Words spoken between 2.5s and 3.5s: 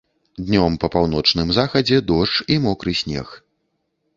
і мокры снег.